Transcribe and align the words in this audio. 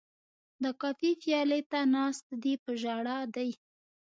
د 0.63 0.65
کافي 0.81 1.11
پیالې 1.21 1.61
ته 1.71 1.79
ناست 1.95 2.27
دی 2.43 2.53
په 2.63 2.71
ژړا 2.81 3.19
دی 3.35 3.49